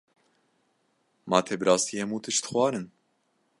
Ma 1.29 1.39
te 1.45 1.53
bi 1.59 1.65
rastî 1.67 1.95
hemû 2.01 2.17
tişt 2.23 2.43
xwarin. 2.49 2.85